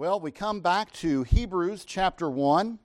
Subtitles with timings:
[0.00, 2.78] Well, we come back to Hebrews chapter 1.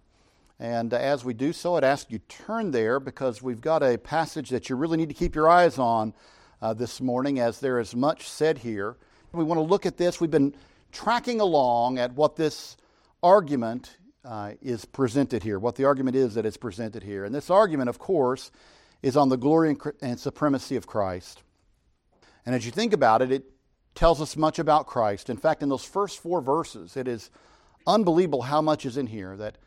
[0.59, 4.49] And as we do so, I'd ask you turn there because we've got a passage
[4.49, 6.13] that you really need to keep your eyes on
[6.61, 8.97] uh, this morning as there is much said here.
[9.31, 10.19] We want to look at this.
[10.19, 10.55] We've been
[10.91, 12.75] tracking along at what this
[13.23, 13.95] argument
[14.25, 17.23] uh, is presented here, what the argument is that is presented here.
[17.23, 18.51] And this argument, of course,
[19.01, 21.43] is on the glory and, and supremacy of Christ.
[22.45, 23.54] And as you think about it, it
[23.95, 25.29] tells us much about Christ.
[25.29, 27.31] In fact, in those first four verses, it is
[27.87, 29.57] unbelievable how much is in here that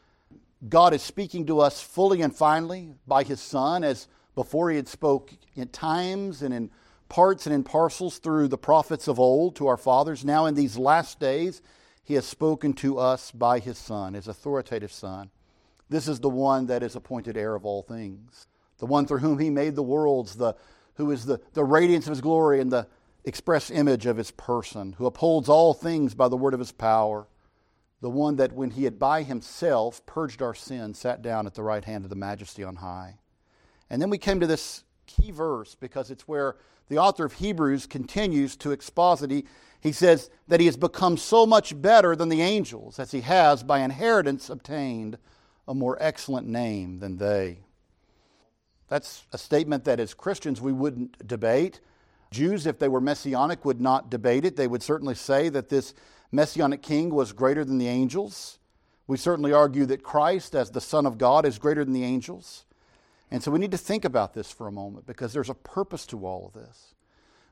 [0.69, 4.89] God is speaking to us fully and finally by His Son, as before He had
[4.89, 6.71] spoke in times and in
[7.09, 10.25] parts and in parcels through the prophets of old to our fathers.
[10.25, 11.63] Now, in these last days,
[12.05, 15.31] He has spoken to us by His Son, His authoritative Son.
[15.89, 18.47] This is the one that is appointed heir of all things,
[18.79, 20.55] the one through whom He made the worlds, the
[20.97, 22.89] who is the, the radiance of His glory and the
[23.25, 27.27] express image of his person, who upholds all things by the word of his power,
[28.01, 31.63] the one that when he had by himself purged our sins, sat down at the
[31.63, 33.19] right hand of the majesty on high.
[33.91, 36.57] And then we came to this key verse because it's where
[36.89, 39.31] the author of Hebrews continues to exposit.
[39.31, 39.45] He,
[39.81, 43.63] he says that he has become so much better than the angels as he has
[43.63, 45.19] by inheritance obtained
[45.67, 47.59] a more excellent name than they.
[48.89, 51.81] That's a statement that as Christians we wouldn't debate.
[52.31, 54.57] Jews, if they were messianic, would not debate it.
[54.57, 55.95] They would certainly say that this
[56.31, 58.59] messianic king was greater than the angels.
[59.07, 62.67] We certainly argue that Christ, as the Son of God, is greater than the angels.
[63.31, 66.07] And so we need to think about this for a moment because there's a purpose
[66.07, 66.95] to all of this.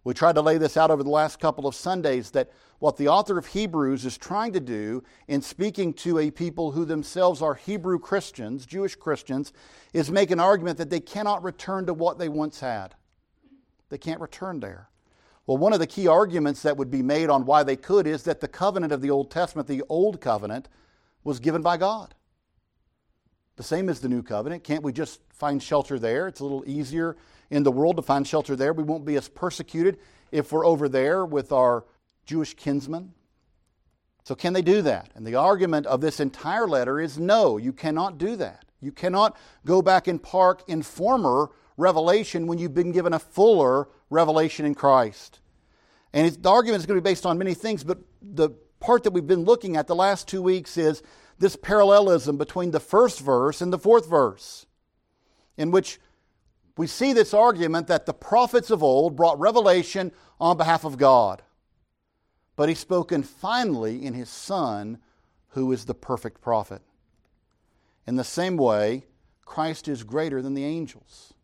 [0.04, 3.08] We tried to lay this out over the last couple of Sundays that what the
[3.08, 7.54] author of Hebrews is trying to do in speaking to a people who themselves are
[7.54, 9.52] Hebrew Christians, Jewish Christians,
[9.92, 12.94] is make an argument that they cannot return to what they once had.
[13.89, 14.89] They can't return there.
[15.47, 18.25] Well, one of the key arguments that would be made on why they could is
[18.25, 20.69] that the covenant of the Old Testament, the Old Covenant,
[21.23, 22.15] was given by God.
[23.56, 24.65] The same as the New Covenant.
[24.65, 26.27] Can't we just find shelter there?
[26.27, 27.16] It's a little easier
[27.50, 28.72] in the world to find shelter there.
[28.72, 29.99] We won't be as persecuted
[30.33, 31.84] if we're over there with our
[32.25, 33.12] Jewish kinsmen.
[34.25, 35.10] So, can they do that?
[35.15, 38.65] And the argument of this entire letter is no, you cannot do that.
[38.81, 43.88] You cannot go back and park in former revelation when you've been given a fuller
[44.10, 45.41] revelation in Christ.
[46.12, 48.50] And the argument is going to be based on many things, but the
[48.81, 51.03] part that we've been looking at the last two weeks is
[51.38, 54.66] this parallelism between the first verse and the fourth verse,
[55.56, 55.98] in which
[56.76, 61.42] we see this argument that the prophets of old brought revelation on behalf of God.
[62.54, 64.98] But he's spoken finally in his Son,
[65.48, 66.82] who is the perfect prophet.
[68.06, 69.04] In the same way,
[69.44, 71.34] Christ is greater than the angels.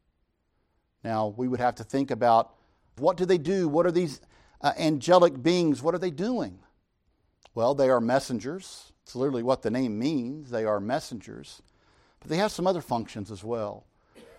[1.05, 2.55] Now, we would have to think about
[2.99, 3.69] what do they do?
[3.69, 4.21] What are these
[4.61, 5.83] uh, angelic beings?
[5.83, 6.59] What are they doing?
[7.55, 8.93] Well, they are messengers.
[9.03, 10.51] It's literally what the name means.
[10.51, 11.63] They are messengers.
[12.21, 13.85] But they have some other functions as well.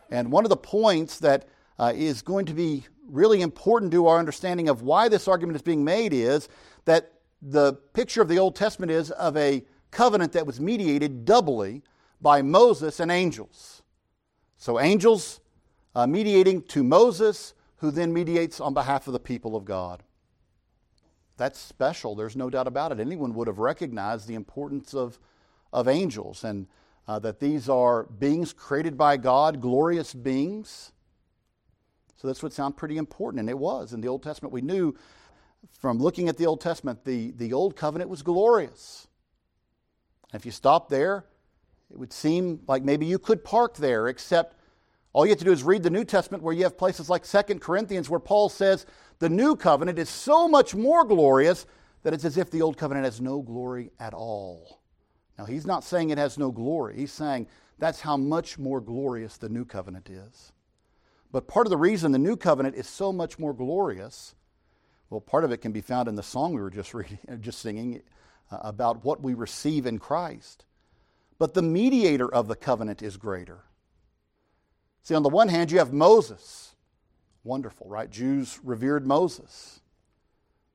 [0.09, 1.47] And one of the points that
[1.78, 5.62] uh, is going to be really important to our understanding of why this argument is
[5.62, 6.47] being made is
[6.85, 11.84] that the picture of the Old Testament is of a covenant that was mediated doubly
[12.22, 13.84] by Moses and angels.
[14.57, 15.41] So, angels
[15.95, 20.03] uh, mediating to Moses, who then mediates on behalf of the people of God.
[21.37, 22.99] That's special, there's no doubt about it.
[22.99, 25.19] Anyone would have recognized the importance of,
[25.71, 26.67] of angels and
[27.07, 30.91] uh, that these are beings created by God, glorious beings.
[32.15, 33.91] So this would sound pretty important, and it was.
[33.91, 34.95] In the Old Testament, we knew
[35.79, 39.07] from looking at the Old Testament, the, the Old Covenant was glorious.
[40.33, 41.25] If you stop there,
[41.91, 44.55] it would seem like maybe you could park there, except
[45.13, 47.24] all you have to do is read the New Testament where you have places like
[47.24, 48.85] 2 Corinthians where Paul says
[49.19, 51.68] the new covenant is so much more glorious
[52.01, 54.81] that it's as if the old covenant has no glory at all.
[55.38, 56.97] Now, he's not saying it has no glory.
[56.97, 57.47] He's saying
[57.79, 60.51] that's how much more glorious the new covenant is.
[61.31, 64.35] But part of the reason the new covenant is so much more glorious,
[65.09, 67.59] well, part of it can be found in the song we were just reading, just
[67.59, 68.01] singing
[68.51, 70.66] uh, about what we receive in Christ.
[71.38, 73.62] But the mediator of the covenant is greater.
[75.03, 76.75] See, on the one hand, you have Moses.
[77.44, 78.09] Wonderful, right?
[78.09, 79.81] Jews revered Moses.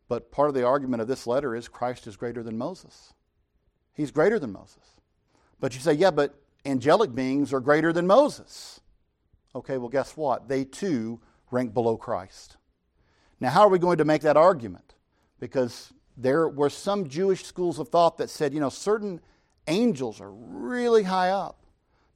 [0.06, 3.14] But part of the argument of this letter is Christ is greater than Moses.
[3.94, 4.84] He's greater than Moses.
[5.60, 6.34] But you say, yeah, but
[6.64, 8.80] angelic beings are greater than Moses.
[9.54, 10.48] Okay, well, guess what?
[10.48, 11.20] They too
[11.50, 12.58] rank below Christ.
[13.40, 14.94] Now, how are we going to make that argument?
[15.40, 19.20] Because there were some Jewish schools of thought that said, you know, certain
[19.66, 21.64] angels are really high up.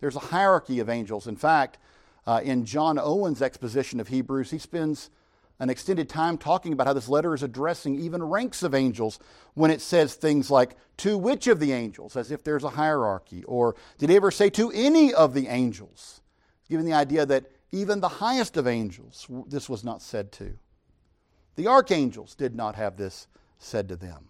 [0.01, 1.27] There's a hierarchy of angels.
[1.27, 1.79] In fact,
[2.27, 5.11] uh, in John Owen's exposition of Hebrews, he spends
[5.59, 9.19] an extended time talking about how this letter is addressing even ranks of angels
[9.55, 13.45] when it says things like, to which of the angels, as if there's a hierarchy,
[13.45, 16.23] or did he ever say to any of the angels,
[16.73, 20.57] Given the idea that even the highest of angels, this was not said to.
[21.57, 23.27] The archangels did not have this
[23.59, 24.29] said to them.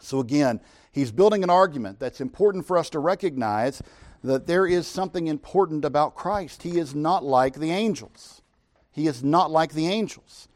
[0.00, 3.82] So again, he's building an argument that's important for us to recognize
[4.22, 6.62] that there is something important about Christ.
[6.62, 8.42] He is not like the angels.
[8.90, 10.48] He is not like the angels.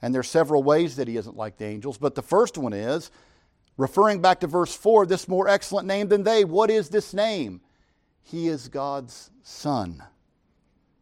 [0.00, 2.72] And there are several ways that he isn't like the angels, but the first one
[2.72, 3.10] is
[3.76, 6.44] referring back to verse 4 this more excellent name than they.
[6.44, 7.60] What is this name?
[8.22, 10.02] He is God's Son.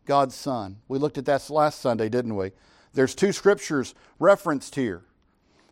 [0.04, 0.78] God's Son.
[0.88, 2.52] We looked at that last Sunday, didn't we?
[2.92, 5.02] There's two scriptures referenced here.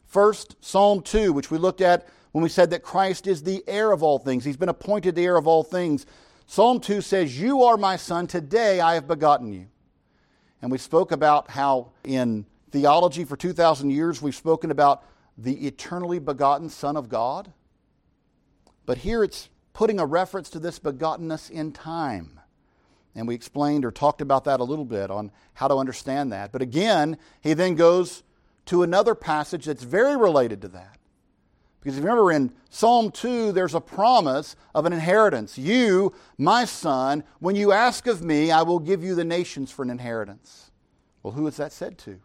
[0.06, 3.92] First, Psalm 2, which we looked at when we said that Christ is the heir
[3.92, 4.44] of all things.
[4.44, 6.06] He's been appointed the heir of all things.
[6.50, 9.66] Psalm 2 says, You are my son, today I have begotten you.
[10.62, 15.04] And we spoke about how in theology for 2,000 years we've spoken about
[15.36, 17.52] the eternally begotten Son of God.
[18.86, 22.40] But here it's putting a reference to this begottenness in time.
[23.14, 26.50] And we explained or talked about that a little bit on how to understand that.
[26.50, 28.22] But again, he then goes
[28.66, 30.97] to another passage that's very related to that.
[31.80, 35.56] Because remember in Psalm 2, there's a promise of an inheritance.
[35.56, 39.82] You, my son, when you ask of me, I will give you the nations for
[39.82, 40.70] an inheritance.
[41.22, 42.20] Well, who is that said to?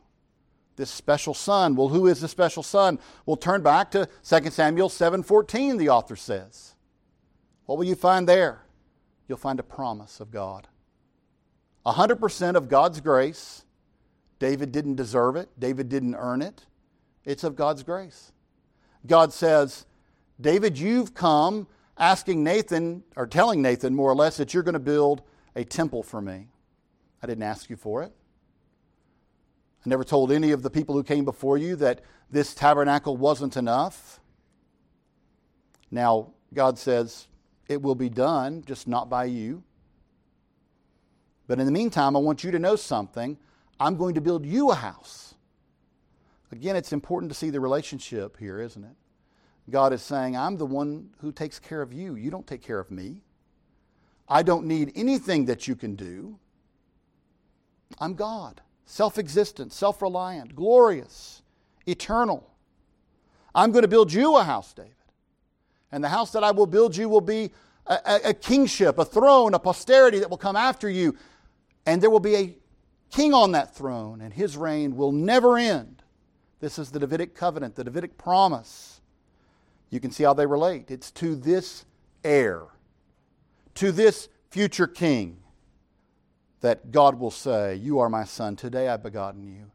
[0.76, 1.76] This special son.
[1.76, 3.00] Well, who is the special son?
[3.26, 6.74] We'll turn back to 2 Samuel 7:14, the author says.
[7.66, 8.66] What will you find there?
[9.28, 10.68] You'll find a promise of God.
[11.86, 13.66] 100% of God's grace.
[14.40, 16.66] David didn't deserve it, David didn't earn it.
[17.24, 18.33] It's of God's grace.
[19.06, 19.86] God says,
[20.40, 21.68] David, you've come
[21.98, 25.22] asking Nathan, or telling Nathan more or less, that you're going to build
[25.56, 26.48] a temple for me.
[27.22, 28.12] I didn't ask you for it.
[29.86, 32.02] I never told any of the people who came before you that
[32.32, 34.20] this tabernacle wasn't enough.
[35.92, 37.28] Now, God says,
[37.68, 39.64] it will be done, just not by you.
[41.48, 43.38] But in the meantime, I want you to know something.
[43.80, 45.33] I'm going to build you a house.
[46.58, 48.96] Again, it's important to see the relationship here, isn't it?
[49.72, 52.14] God is saying, I'm the one who takes care of you.
[52.14, 53.24] You don't take care of me.
[54.30, 56.38] I don't need anything that you can do.
[57.98, 61.42] I'm God, self existent, self reliant, glorious,
[61.88, 62.48] eternal.
[63.56, 64.92] I'm going to build you a house, David.
[65.92, 67.50] And the house that I will build you will be
[67.88, 71.16] a, a, a kingship, a throne, a posterity that will come after you.
[71.88, 72.56] And there will be a
[73.10, 76.03] king on that throne, and his reign will never end.
[76.64, 79.02] This is the Davidic covenant, the Davidic promise.
[79.90, 80.90] You can see how they relate.
[80.90, 81.84] It's to this
[82.24, 82.62] heir,
[83.76, 85.40] to this future king,
[86.62, 89.72] that God will say, You are my son, today I've begotten you.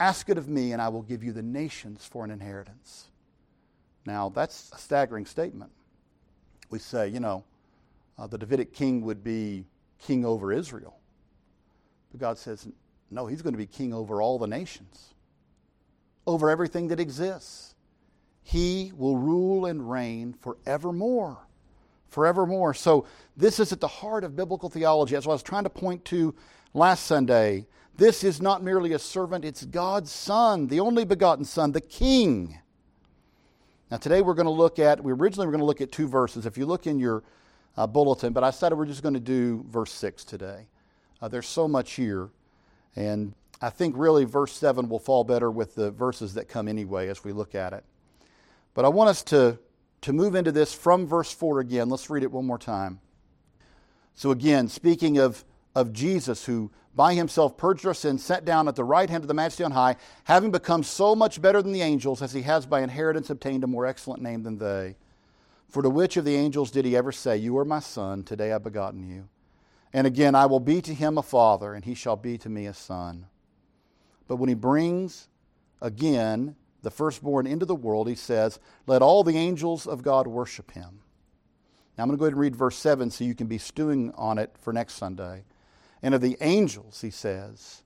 [0.00, 3.12] Ask it of me, and I will give you the nations for an inheritance.
[4.04, 5.70] Now, that's a staggering statement.
[6.70, 7.44] We say, you know,
[8.18, 9.64] uh, the Davidic king would be
[10.00, 10.98] king over Israel.
[12.10, 12.66] But God says,
[13.12, 15.12] no, he's going to be king over all the nations
[16.26, 17.74] over everything that exists.
[18.42, 21.38] He will rule and reign forevermore.
[22.08, 22.74] Forevermore.
[22.74, 25.16] So, this is at the heart of biblical theology.
[25.16, 26.34] As I was trying to point to
[26.74, 27.66] last Sunday.
[27.96, 32.58] This is not merely a servant, it's God's Son, the only begotten Son, the King.
[33.90, 36.08] Now, today we're going to look at, we originally were going to look at two
[36.08, 36.46] verses.
[36.46, 37.22] If you look in your
[37.76, 40.66] uh, bulletin, but I decided we're just going to do verse 6 today.
[41.20, 42.30] Uh, there's so much here.
[42.96, 47.08] And I think really verse 7 will fall better with the verses that come anyway
[47.08, 47.84] as we look at it.
[48.74, 49.58] But I want us to,
[50.00, 51.88] to move into this from verse 4 again.
[51.88, 53.00] Let's read it one more time.
[54.14, 55.44] So, again, speaking of,
[55.76, 59.28] of Jesus, who by himself purged our sins, sat down at the right hand of
[59.28, 62.66] the Majesty on high, having become so much better than the angels, as he has
[62.66, 64.96] by inheritance obtained a more excellent name than they.
[65.68, 68.52] For to which of the angels did he ever say, You are my son, today
[68.52, 69.28] I've begotten you?
[69.92, 72.66] And again, I will be to him a father, and he shall be to me
[72.66, 73.26] a son.
[74.32, 75.28] But when he brings
[75.82, 80.70] again the firstborn into the world, he says, Let all the angels of God worship
[80.70, 81.00] him.
[81.98, 84.10] Now I'm going to go ahead and read verse 7 so you can be stewing
[84.12, 85.44] on it for next Sunday.
[86.02, 87.82] And of the angels, he says,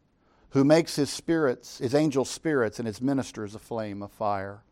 [0.50, 4.62] who makes his spirits, his angel spirits, and his ministers a flame of fire.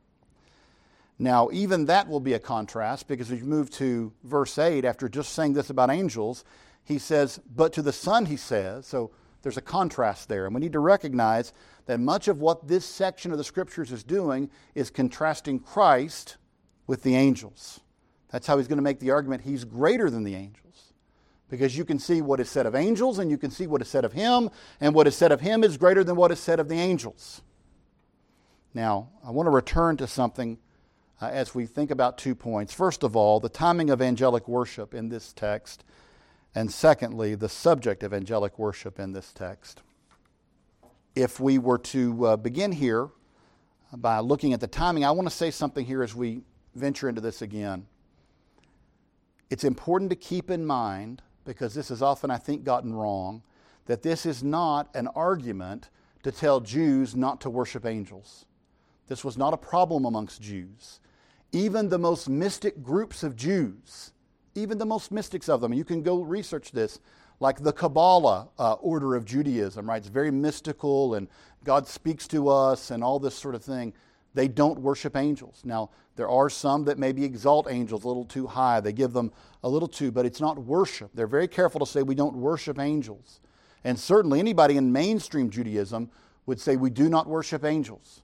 [1.19, 5.09] Now, even that will be a contrast because as you move to verse 8, after
[5.09, 6.45] just saying this about angels,
[6.85, 9.11] he says, But to the Son, he says, so
[9.45, 10.47] there's a contrast there.
[10.47, 11.53] And we need to recognize
[11.87, 16.39] that much of what this section of the scriptures is doing is contrasting Christ
[16.87, 17.81] with the angels.
[18.31, 20.93] That's how he's going to make the argument he's greater than the angels.
[21.49, 23.87] Because you can see what is said of angels and you can see what is
[23.87, 26.59] said of him, and what is said of him is greater than what is said
[26.59, 27.43] of the angels.
[28.73, 30.59] Now, I want to return to something
[31.21, 32.73] uh, as we think about two points.
[32.73, 35.85] First of all, the timing of angelic worship in this text,
[36.55, 39.83] and secondly, the subject of angelic worship in this text.
[41.15, 43.09] If we were to uh, begin here
[43.93, 46.43] by looking at the timing, I want to say something here as we
[46.75, 47.87] venture into this again.
[49.51, 53.43] It's important to keep in mind, because this is often, I think, gotten wrong,
[53.87, 55.91] that this is not an argument
[56.23, 58.47] to tell Jews not to worship angels.
[59.07, 61.01] This was not a problem amongst Jews.
[61.53, 64.14] Even the most mystic groups of Jews,
[64.55, 67.01] even the most mystics of them, you can go research this,
[67.41, 69.99] like the Kabbalah uh, order of Judaism, right?
[69.99, 71.29] It's very mystical and
[71.65, 73.93] God speaks to us and all this sort of thing.
[74.35, 75.63] They don't worship angels.
[75.65, 78.81] Now, there are some that maybe exalt angels a little too high.
[78.81, 79.33] They give them
[79.63, 81.11] a little too, but it's not worship.
[81.15, 83.41] They're very careful to say we don't worship angels.
[83.85, 86.11] And certainly anybody in mainstream Judaism
[86.47, 88.23] would say we do not worship angels.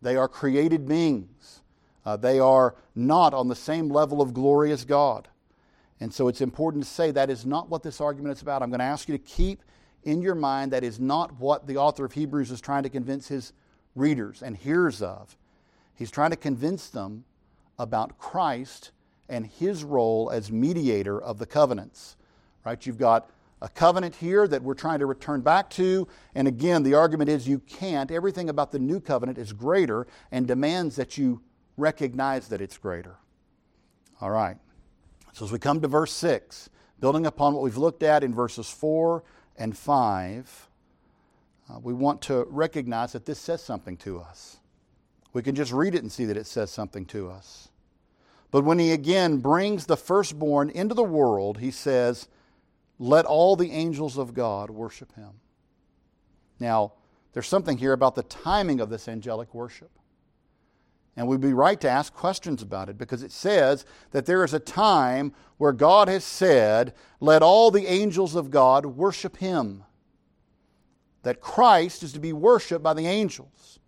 [0.00, 1.60] They are created beings.
[2.04, 5.28] Uh, they are not on the same level of glory as God.
[6.00, 8.62] And so it's important to say that is not what this argument is about.
[8.62, 9.62] I'm going to ask you to keep
[10.04, 13.28] in your mind that is not what the author of Hebrews is trying to convince
[13.28, 13.52] his
[13.94, 15.36] readers and hearers of.
[15.94, 17.24] He's trying to convince them
[17.78, 18.90] about Christ
[19.28, 22.16] and his role as mediator of the covenants.
[22.64, 22.84] Right?
[22.84, 23.30] You've got
[23.60, 26.08] a covenant here that we're trying to return back to.
[26.34, 28.10] And again, the argument is you can't.
[28.10, 31.40] Everything about the new covenant is greater and demands that you
[31.76, 33.16] recognize that it's greater.
[34.20, 34.56] All right.
[35.32, 36.68] So as we come to verse 6,
[37.00, 39.22] building upon what we've looked at in verses 4
[39.56, 40.68] and 5,
[41.70, 44.58] uh, we want to recognize that this says something to us.
[45.32, 47.68] We can just read it and see that it says something to us.
[48.50, 52.28] But when he again brings the firstborn into the world, he says,
[52.98, 55.30] let all the angels of God worship him.
[56.60, 56.92] Now,
[57.32, 59.90] there's something here about the timing of this angelic worship.
[61.16, 64.54] And we'd be right to ask questions about it because it says that there is
[64.54, 69.84] a time where God has said, Let all the angels of God worship him.
[71.22, 73.78] That Christ is to be worshiped by the angels.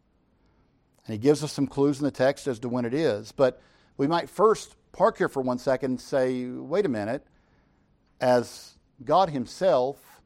[1.07, 3.33] And he gives us some clues in the text as to when it is.
[3.33, 3.61] But
[3.97, 7.27] we might first park here for one second and say, Wait a minute.
[8.21, 10.23] As God Himself,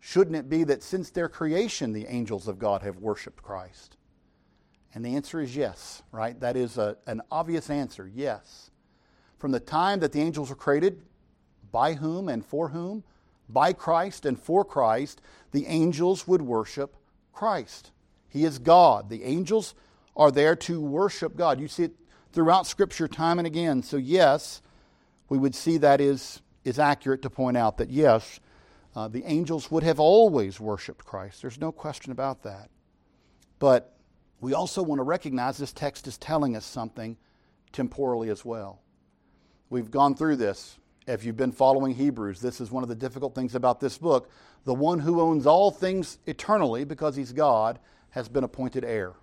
[0.00, 3.95] shouldn't it be that since their creation, the angels of God have worshiped Christ?
[4.96, 6.40] And the answer is yes, right?
[6.40, 8.70] That is a, an obvious answer, yes.
[9.36, 11.02] From the time that the angels were created,
[11.70, 13.04] by whom and for whom?
[13.46, 15.20] By Christ and for Christ,
[15.52, 16.96] the angels would worship
[17.34, 17.90] Christ.
[18.30, 19.10] He is God.
[19.10, 19.74] The angels
[20.16, 21.60] are there to worship God.
[21.60, 21.92] You see it
[22.32, 23.82] throughout Scripture time and again.
[23.82, 24.62] So, yes,
[25.28, 28.40] we would see that is is accurate to point out that yes,
[28.94, 31.42] uh, the angels would have always worshiped Christ.
[31.42, 32.70] There's no question about that.
[33.58, 33.95] But
[34.40, 37.16] we also want to recognize this text is telling us something
[37.72, 38.80] temporally as well.
[39.70, 40.78] We've gone through this.
[41.06, 44.30] If you've been following Hebrews, this is one of the difficult things about this book.
[44.64, 47.78] The one who owns all things eternally, because he's God,
[48.10, 49.14] has been appointed heir.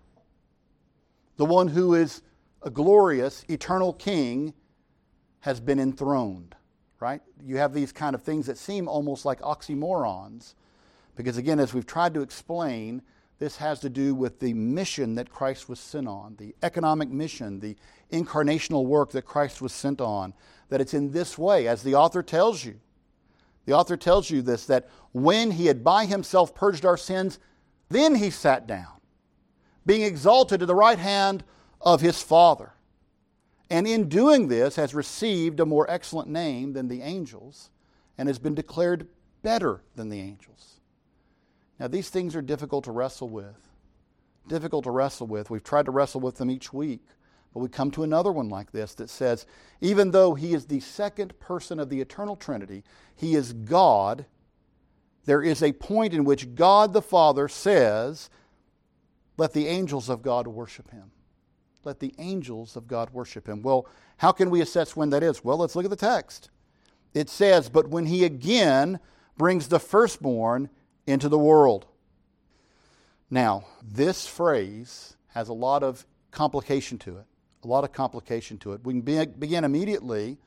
[1.38, 2.22] The one who is
[2.62, 4.53] a glorious, eternal king
[5.41, 6.55] has been enthroned
[7.03, 7.22] right?
[7.43, 10.53] You have these kind of things that seem almost like oxymorons.
[11.17, 13.01] Because again, as we've tried to explain,
[13.43, 17.59] this has to do with the mission that Christ was sent on, the economic mission,
[17.59, 17.75] the
[18.12, 20.33] incarnational work that Christ was sent on.
[20.69, 22.79] That it's in this way, as the author tells you.
[23.65, 27.39] The author tells you this that when he had by himself purged our sins,
[27.89, 29.01] then he sat down,
[29.85, 31.43] being exalted to the right hand
[31.81, 32.73] of his Father
[33.73, 37.71] and in doing this has received a more excellent name than the angels
[38.19, 39.07] and has been declared
[39.41, 40.79] better than the angels.
[41.79, 43.69] Now, these things are difficult to wrestle with.
[44.47, 45.49] Difficult to wrestle with.
[45.49, 47.01] We've tried to wrestle with them each week.
[47.53, 49.45] But we come to another one like this that says,
[49.79, 52.83] even though he is the second person of the eternal Trinity,
[53.15, 54.25] he is God,
[55.25, 58.29] there is a point in which God the Father says,
[59.37, 61.11] Let the angels of God worship him
[61.85, 63.61] let the angels of God worship him.
[63.61, 63.87] Well,
[64.17, 65.43] how can we assess when that is?
[65.43, 66.49] Well, let's look at the text.
[67.13, 68.99] It says, But when he again
[69.37, 70.69] brings the firstborn
[71.05, 71.86] into the world.
[73.29, 77.25] Now, this phrase has a lot of complication to it.
[77.63, 78.81] A lot of complication to it.
[78.83, 80.38] We can be, begin immediately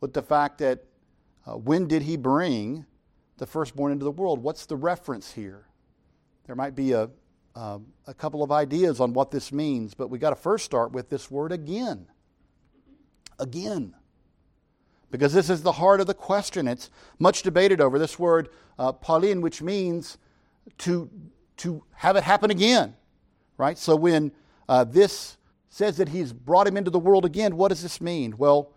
[0.00, 0.84] with the fact that
[1.46, 2.84] uh, when did he bring
[3.38, 4.42] the firstborn into the world?
[4.42, 5.66] What's the reference here?
[6.46, 7.10] There might be a,
[7.54, 10.92] um, a couple of ideas on what this means, but we got to first start
[10.92, 12.06] with this word again.
[13.38, 13.94] Again.
[15.10, 16.66] Because this is the heart of the question.
[16.66, 18.48] It's much debated over this word,
[18.78, 20.18] uh, palin, which means
[20.78, 21.10] to,
[21.58, 22.94] to have it happen again.
[23.56, 23.78] Right?
[23.78, 24.32] So when
[24.68, 25.36] uh, this
[25.76, 27.54] says that he's brought him into the world again.
[27.54, 28.38] What does this mean?
[28.38, 28.72] Well,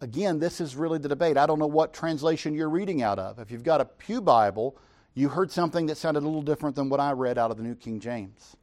[0.00, 1.36] again, this is really the debate.
[1.36, 3.38] I don't know what translation you're reading out of.
[3.38, 4.76] If you've got a Pew Bible,
[5.14, 7.62] you heard something that sounded a little different than what I read out of the
[7.62, 8.56] New King James.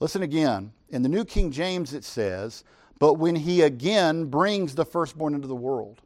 [0.00, 0.72] Listen again.
[0.88, 2.64] In the New King James, it says,
[3.02, 6.02] But when he again brings the firstborn into the world.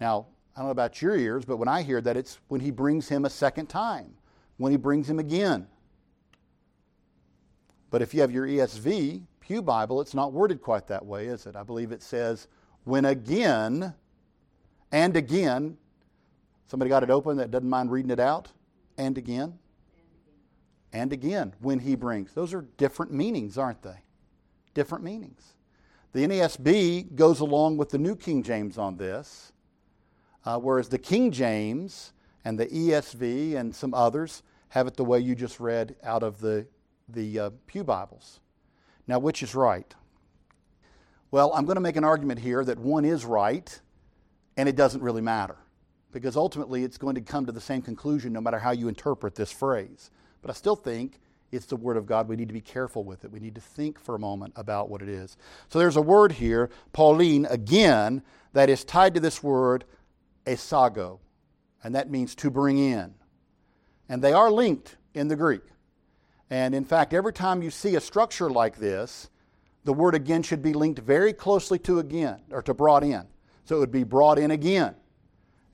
[0.00, 2.70] Now, I don't know about your ears, but when I hear that, it's when he
[2.70, 4.14] brings him a second time,
[4.56, 5.66] when he brings him again.
[7.90, 11.44] But if you have your ESV, Pew Bible, it's not worded quite that way, is
[11.44, 11.54] it?
[11.54, 12.48] I believe it says,
[12.84, 13.92] when again
[14.92, 15.76] and again,
[16.66, 18.48] somebody got it open that doesn't mind reading it out,
[18.96, 19.58] and again,
[20.94, 22.32] and again, when he brings.
[22.32, 23.98] Those are different meanings, aren't they?
[24.72, 25.56] Different meanings.
[26.12, 29.52] The NASB goes along with the New King James on this,
[30.44, 32.12] uh, whereas the King James
[32.44, 36.40] and the ESV and some others have it the way you just read out of
[36.40, 36.66] the,
[37.08, 38.40] the uh, Pew Bibles.
[39.06, 39.94] Now, which is right?
[41.30, 43.80] Well, I'm going to make an argument here that one is right
[44.56, 45.56] and it doesn't really matter
[46.10, 49.36] because ultimately it's going to come to the same conclusion no matter how you interpret
[49.36, 50.10] this phrase.
[50.42, 51.20] But I still think
[51.52, 52.28] it's the Word of God.
[52.28, 53.32] We need to be careful with it.
[53.32, 55.36] We need to think for a moment about what it is.
[55.68, 59.84] So there's a word here, palin, again, that is tied to this word,
[60.46, 61.18] eisago,
[61.82, 63.14] and that means to bring in.
[64.08, 65.62] And they are linked in the Greek.
[66.50, 69.30] And in fact, every time you see a structure like this,
[69.84, 73.26] the word again should be linked very closely to again, or to brought in.
[73.64, 74.96] So it would be brought in again.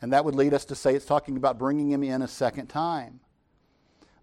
[0.03, 2.67] And that would lead us to say it's talking about bringing him in a second
[2.67, 3.21] time.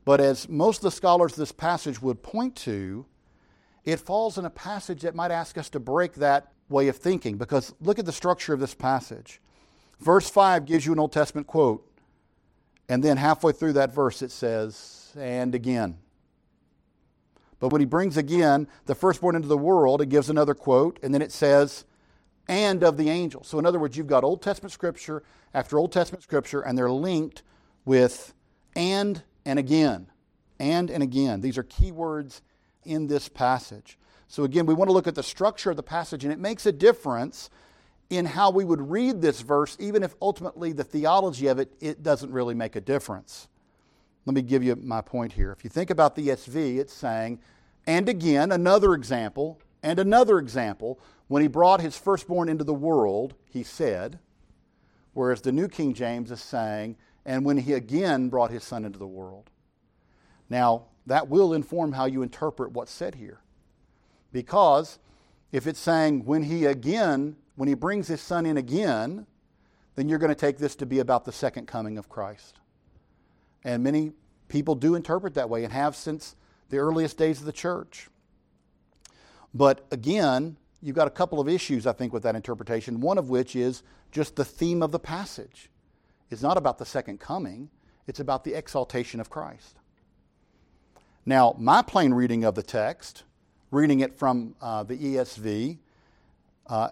[0.05, 3.05] But as most of the scholars of this passage would point to,
[3.85, 7.37] it falls in a passage that might ask us to break that way of thinking.
[7.37, 9.41] Because look at the structure of this passage.
[9.99, 11.89] Verse 5 gives you an Old Testament quote.
[12.89, 15.97] And then halfway through that verse it says, and again.
[17.59, 21.13] But when he brings again the firstborn into the world, it gives another quote, and
[21.13, 21.85] then it says,
[22.49, 23.47] and of the angels.
[23.47, 26.91] So, in other words, you've got Old Testament scripture after Old Testament scripture, and they're
[26.91, 27.41] linked
[27.85, 28.33] with
[28.75, 30.07] and and again.
[30.59, 31.41] And and again.
[31.41, 32.41] These are key words
[32.85, 33.97] in this passage.
[34.27, 36.65] So, again, we want to look at the structure of the passage, and it makes
[36.65, 37.49] a difference
[38.09, 42.03] in how we would read this verse, even if ultimately the theology of it, it
[42.03, 43.47] doesn't really make a difference.
[44.25, 45.51] Let me give you my point here.
[45.51, 47.39] If you think about the ESV, it's saying,
[47.85, 50.99] and again, another example, and another example.
[51.27, 54.19] When he brought his firstborn into the world, he said,
[55.13, 58.99] whereas the New King James is saying, and when he again brought his son into
[58.99, 59.49] the world.
[60.49, 63.39] Now, that will inform how you interpret what's said here.
[64.31, 64.99] Because
[65.51, 69.27] if it's saying when he again, when he brings his son in again,
[69.95, 72.59] then you're going to take this to be about the second coming of Christ.
[73.63, 74.13] And many
[74.47, 76.35] people do interpret that way and have since
[76.69, 78.09] the earliest days of the church.
[79.53, 83.29] But again, you've got a couple of issues, I think, with that interpretation, one of
[83.29, 85.69] which is just the theme of the passage.
[86.33, 87.69] It's not about the second coming,
[88.07, 89.77] it's about the exaltation of Christ.
[91.25, 93.23] Now, my plain reading of the text,
[93.71, 95.77] reading it from uh, the ESV,
[96.67, 96.89] uh,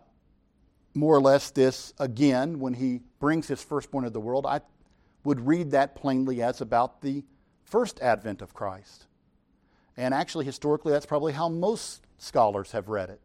[0.93, 4.62] more or less this again, when he brings his firstborn into the world, I
[5.23, 7.23] would read that plainly as about the
[7.63, 9.08] first advent of Christ.
[9.97, 13.21] And actually, historically, that's probably how most scholars have read it.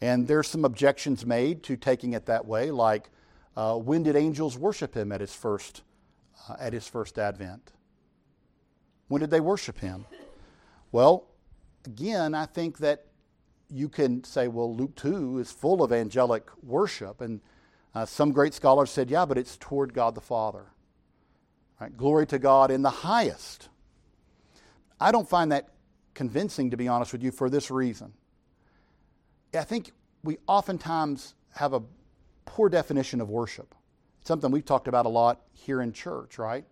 [0.00, 3.10] And there's some objections made to taking it that way, like
[3.58, 5.82] uh, when did angels worship him at his first
[6.48, 7.72] uh, at his first advent?
[9.08, 10.06] When did they worship him?
[10.92, 11.26] Well,
[11.84, 13.06] again, I think that
[13.68, 17.20] you can say, well, Luke 2 is full of angelic worship.
[17.20, 17.40] And
[17.96, 20.66] uh, some great scholars said, yeah, but it's toward God the Father.
[21.80, 21.94] Right?
[21.96, 23.70] Glory to God in the highest.
[25.00, 25.70] I don't find that
[26.14, 28.12] convincing, to be honest with you, for this reason.
[29.52, 29.90] I think
[30.22, 31.82] we oftentimes have a
[32.48, 33.74] poor definition of worship.
[34.20, 36.64] It's something we've talked about a lot here in church, right?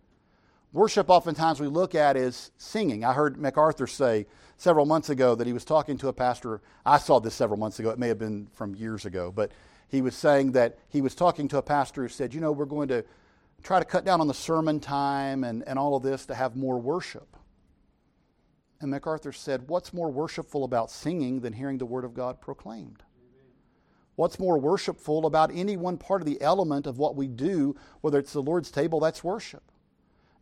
[0.72, 3.04] Worship, oftentimes, we look at is singing.
[3.04, 6.60] I heard MacArthur say several months ago that he was talking to a pastor.
[6.84, 7.90] I saw this several months ago.
[7.90, 9.52] It may have been from years ago, but
[9.88, 12.64] he was saying that he was talking to a pastor who said, You know, we're
[12.66, 13.04] going to
[13.62, 16.56] try to cut down on the sermon time and, and all of this to have
[16.56, 17.36] more worship.
[18.80, 23.02] And MacArthur said, What's more worshipful about singing than hearing the Word of God proclaimed?
[24.16, 28.18] What's more worshipful about any one part of the element of what we do, whether
[28.18, 29.62] it's the Lord's table, that's worship.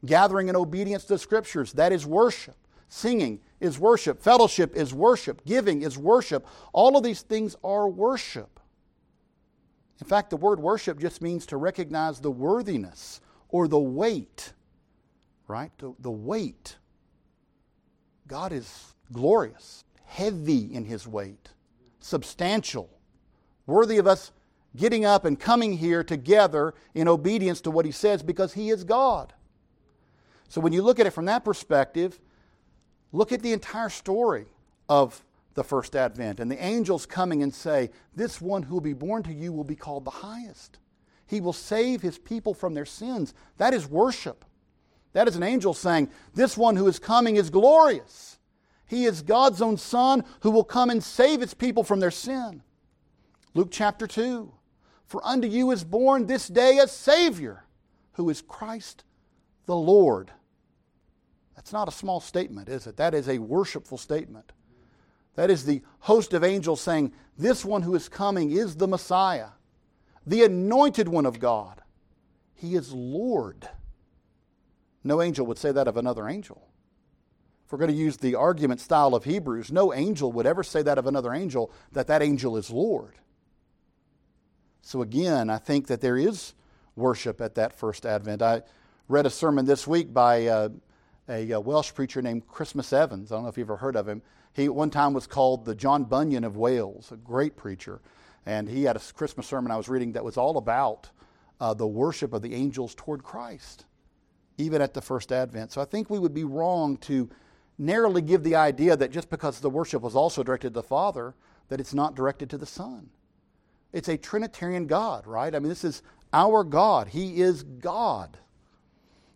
[0.06, 2.56] Gathering in obedience to the Scriptures, that is worship.
[2.88, 4.22] Singing is worship.
[4.22, 5.44] Fellowship is worship.
[5.44, 6.46] Giving is worship.
[6.72, 8.60] All of these things are worship.
[10.00, 14.52] In fact, the word worship just means to recognize the worthiness or the weight,
[15.48, 15.70] right?
[15.78, 16.76] The, the weight.
[18.26, 19.84] God is glorious.
[20.04, 21.48] heavy in his weight,
[21.98, 22.88] substantial,
[23.66, 24.32] worthy of us
[24.76, 28.84] getting up and coming here together in obedience to what he says because he is
[28.84, 29.32] God.
[30.48, 32.20] So when you look at it from that perspective,
[33.12, 34.46] look at the entire story
[34.88, 35.24] of
[35.54, 39.22] the first advent and the angels coming and say, This one who will be born
[39.24, 40.78] to you will be called the highest.
[41.26, 43.32] He will save his people from their sins.
[43.56, 44.44] That is worship.
[45.12, 48.38] That is an angel saying, This one who is coming is glorious.
[48.86, 52.62] He is God's own Son who will come and save his people from their sin.
[53.54, 54.52] Luke chapter 2
[55.06, 57.64] For unto you is born this day a Savior,
[58.14, 59.04] who is Christ
[59.66, 60.32] the Lord.
[61.54, 62.96] That's not a small statement, is it?
[62.96, 64.52] That is a worshipful statement.
[65.36, 69.50] That is the host of angels saying, This one who is coming is the Messiah,
[70.26, 71.80] the anointed one of God.
[72.54, 73.68] He is Lord.
[75.02, 76.68] No angel would say that of another angel.
[77.64, 80.82] If we're going to use the argument style of Hebrews, no angel would ever say
[80.82, 83.14] that of another angel, that that angel is Lord.
[84.84, 86.52] So again, I think that there is
[86.94, 88.42] worship at that first advent.
[88.42, 88.60] I
[89.08, 90.68] read a sermon this week by uh,
[91.26, 93.32] a, a, Welsh preacher named Christmas Evans.
[93.32, 94.20] I don't know if you've ever heard of him.
[94.52, 98.02] He at one time was called the John Bunyan of Wales, a great preacher.
[98.44, 101.10] And he had a Christmas sermon I was reading that was all about
[101.60, 103.86] uh, the worship of the angels toward Christ,
[104.58, 105.72] even at the first advent.
[105.72, 107.30] So I think we would be wrong to
[107.78, 111.34] narrowly give the idea that just because the worship was also directed to the Father,
[111.70, 113.08] that it's not directed to the Son.
[113.94, 115.54] It's a Trinitarian God, right?
[115.54, 116.02] I mean, this is
[116.32, 117.06] our God.
[117.06, 118.36] He is God.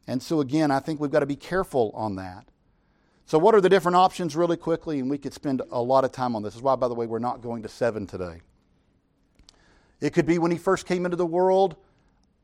[0.08, 2.48] And so, again, I think we've got to be careful on that.
[3.24, 4.98] So, what are the different options, really quickly?
[4.98, 6.54] And we could spend a lot of time on this.
[6.54, 8.40] This is why, by the way, we're not going to seven today.
[10.00, 11.76] It could be when he first came into the world,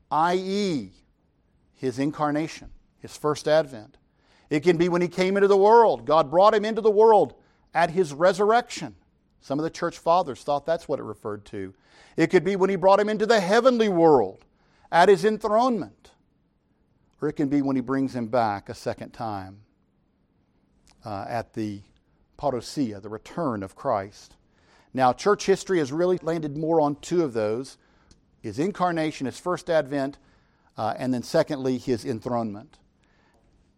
[0.09, 0.91] i.e.,
[1.73, 3.97] his incarnation, his first advent.
[4.49, 6.05] It can be when he came into the world.
[6.05, 7.33] God brought him into the world
[7.73, 8.95] at his resurrection.
[9.45, 11.75] Some of the church fathers thought that's what it referred to.
[12.17, 14.43] It could be when he brought him into the heavenly world
[14.91, 16.09] at his enthronement.
[17.21, 19.59] Or it can be when he brings him back a second time
[21.05, 21.81] uh, at the
[22.39, 24.35] parousia, the return of Christ.
[24.95, 27.77] Now, church history has really landed more on two of those
[28.41, 30.17] his incarnation, his first advent,
[30.75, 32.79] uh, and then secondly, his enthronement.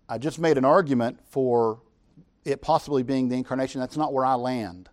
[0.08, 1.82] I just made an argument for
[2.46, 3.82] it possibly being the incarnation.
[3.82, 4.88] That's not where I land.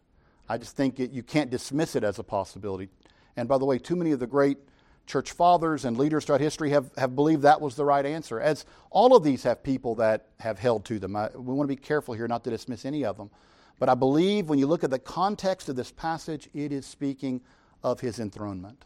[0.48, 2.88] I just think it, you can't dismiss it as a possibility.
[3.36, 4.58] And by the way, too many of the great
[5.06, 8.40] church fathers and leaders throughout history have, have believed that was the right answer.
[8.40, 11.16] As all of these have people that have held to them.
[11.16, 13.30] I, we want to be careful here not to dismiss any of them.
[13.78, 17.40] But I believe when you look at the context of this passage, it is speaking
[17.82, 18.84] of his enthronement.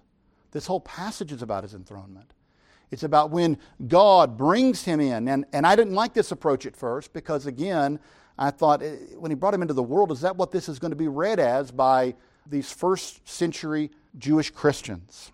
[0.51, 2.33] This whole passage is about his enthronement.
[2.91, 5.29] It's about when God brings him in.
[5.29, 8.01] And, and I didn't like this approach at first because, again,
[8.39, 10.79] I thought eh, when he brought him into the world, is that what this is
[10.79, 12.15] going to be read as by
[12.47, 15.33] these first century Jewish Christians?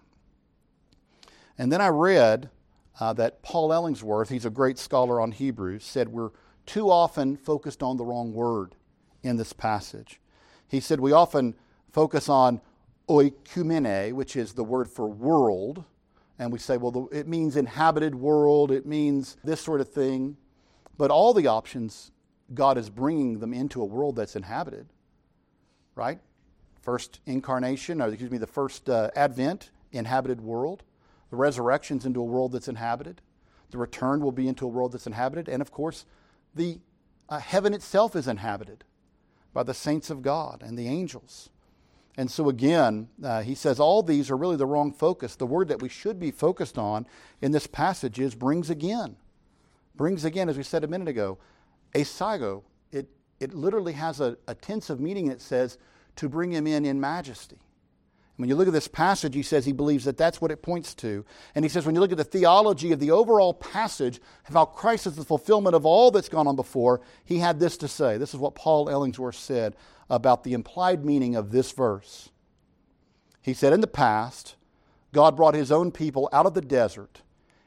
[1.58, 2.50] And then I read
[2.98, 6.30] uh, that Paul Ellingworth, he's a great scholar on Hebrew, said we're
[6.66, 8.74] too often focused on the wrong word
[9.22, 10.20] in this passage.
[10.66, 11.54] He said we often
[11.92, 12.60] focus on
[13.08, 15.84] oikumene, which is the word for world,
[16.38, 20.36] and we say, well, the, it means inhabited world, it means this sort of thing.
[20.96, 22.10] But all the options,
[22.52, 24.86] God is bringing them into a world that's inhabited,
[25.94, 26.18] right?
[26.82, 30.82] First incarnation, or excuse me, the first uh, advent, inhabited world.
[31.30, 33.20] The resurrection's into a world that's inhabited.
[33.70, 35.48] The return will be into a world that's inhabited.
[35.48, 36.04] And of course,
[36.54, 36.78] the
[37.28, 38.84] uh, heaven itself is inhabited
[39.52, 41.50] by the saints of God and the angels.
[42.16, 45.34] And so, again, uh, he says all these are really the wrong focus.
[45.34, 47.06] The word that we should be focused on
[47.42, 49.16] in this passage is brings again.
[49.96, 51.38] Brings again, as we said a minute ago,
[51.94, 52.62] eisago.
[52.92, 53.08] It,
[53.40, 55.78] it literally has a, a tense of meaning that says
[56.16, 57.58] to bring him in in majesty.
[58.36, 60.92] When you look at this passage, he says he believes that that's what it points
[60.96, 61.24] to.
[61.54, 64.64] And he says when you look at the theology of the overall passage of how
[64.64, 68.18] Christ is the fulfillment of all that's gone on before, he had this to say.
[68.18, 69.76] This is what Paul Ellingworth said
[70.10, 72.30] about the implied meaning of this verse.
[73.40, 74.56] He said, In the past,
[75.12, 77.22] God brought his own people out of the desert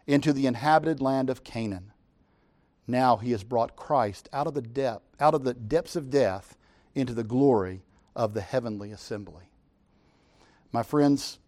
[0.06, 1.93] into the inhabited land of Canaan.
[2.88, 6.58] Now he has brought Christ out of the depth, out of the depths of death
[6.93, 7.84] into the glory
[8.15, 9.46] of the heavenly assembly.
[10.71, 11.39] My friends,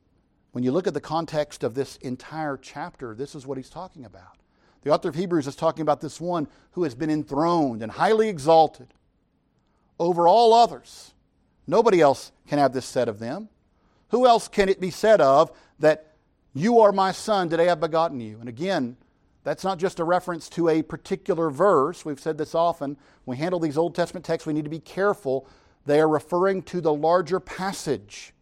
[0.52, 4.06] when you look at the context of this entire chapter, this is what he's talking
[4.06, 4.38] about.
[4.82, 8.30] The author of Hebrews is talking about this one who has been enthroned and highly
[8.30, 8.94] exalted
[10.00, 11.14] over all others.
[11.68, 13.50] Nobody else can have this said of them.
[14.10, 16.16] Who else can it be said of that
[16.54, 18.40] you are my son, today I've begotten you?
[18.40, 18.96] And again,
[19.44, 22.06] that's not just a reference to a particular verse.
[22.06, 22.98] We've said this often.
[23.26, 25.48] When we handle these Old Testament texts, we need to be careful
[25.86, 28.34] They are referring to the larger passage.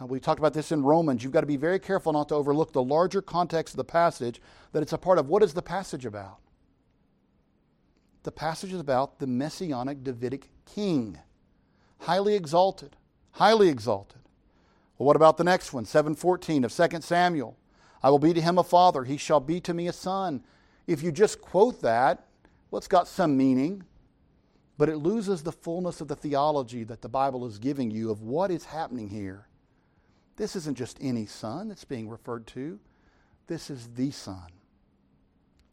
[0.00, 1.22] Uh, we talked about this in Romans.
[1.22, 4.40] You've got to be very careful not to overlook the larger context of the passage,
[4.72, 6.38] that it's a part of what is the passage about?
[8.22, 11.18] The passage is about the messianic Davidic king,
[12.00, 12.96] highly exalted,
[13.32, 14.20] highly exalted.
[14.96, 17.56] Well, what about the next one, 714 of 2 Samuel?
[18.02, 20.42] I will be to him a father, he shall be to me a son.
[20.86, 22.26] If you just quote that,
[22.70, 23.84] well, it's got some meaning,
[24.78, 28.22] but it loses the fullness of the theology that the Bible is giving you of
[28.22, 29.46] what is happening here.
[30.40, 32.80] This isn't just any son that's being referred to,
[33.46, 34.46] this is the son.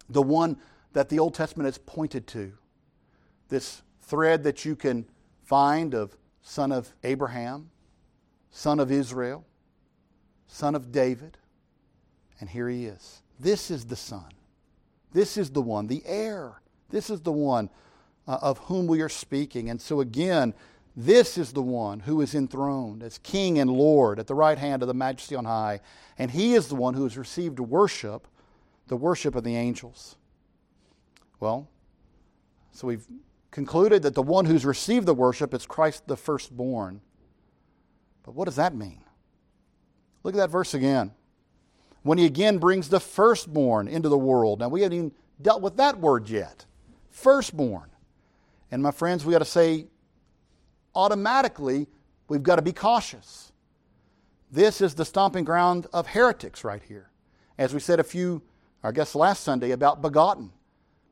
[0.09, 0.57] The one
[0.91, 2.51] that the Old Testament has pointed to.
[3.47, 5.05] This thread that you can
[5.41, 7.69] find of son of Abraham,
[8.51, 9.45] son of Israel,
[10.47, 11.37] son of David,
[12.41, 13.21] and here he is.
[13.39, 14.33] This is the son.
[15.13, 16.61] This is the one, the heir.
[16.89, 17.69] This is the one
[18.27, 19.69] uh, of whom we are speaking.
[19.69, 20.53] And so, again,
[20.99, 24.81] this is the one who is enthroned as King and Lord at the right hand
[24.81, 25.79] of the Majesty on high.
[26.17, 28.27] And he is the one who has received worship,
[28.87, 30.15] the worship of the angels.
[31.39, 31.67] Well,
[32.71, 33.05] so we've
[33.51, 37.01] concluded that the one who's received the worship is Christ the firstborn.
[38.23, 39.03] But what does that mean?
[40.23, 41.11] Look at that verse again.
[42.01, 44.59] When he again brings the firstborn into the world.
[44.59, 46.65] Now, we haven't even dealt with that word yet.
[47.11, 47.91] Firstborn.
[48.71, 49.85] And my friends, we got to say
[50.97, 51.87] automatically,
[52.27, 53.53] we've got to be cautious.
[54.51, 57.11] This is the stomping ground of heretics right here.
[57.57, 58.41] As we said a few,
[58.83, 60.51] I guess last Sunday, about begotten.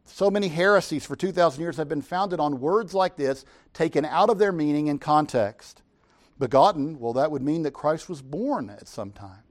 [0.06, 4.30] So many heresies for 2,000 years have been founded on words like this, taken out
[4.30, 5.82] of their meaning and context.
[6.38, 9.44] Begotten, well, that would mean that Christ was born at some time.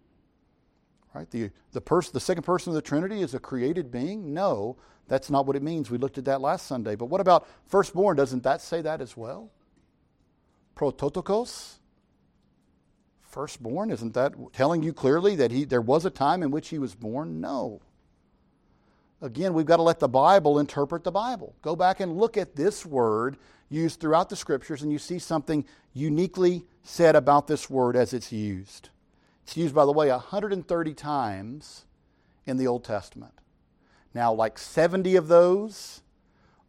[1.15, 1.31] Right?
[1.31, 4.35] The, the, pers- the second person of the Trinity is a created being?
[4.35, 5.91] No, that's not what it means.
[5.91, 6.97] We looked at that last Sunday.
[6.97, 8.17] But what about firstborn?
[8.17, 9.51] Doesn't that say that as well?
[10.75, 11.79] Prototokos?
[13.23, 13.91] Firstborn?
[13.91, 16.95] Isn't that telling you clearly that he, there was a time in which he was
[16.95, 17.41] born?
[17.41, 17.81] No.
[19.21, 21.55] Again, we've got to let the Bible interpret the Bible.
[21.63, 23.37] Go back and look at this word
[23.71, 28.31] used throughout the scriptures, and you see something uniquely said about this word as it's
[28.31, 28.91] used.
[29.43, 31.85] It's used, by the way, 130 times
[32.47, 33.33] in the Old Testament.
[34.13, 36.03] Now, like 70 of those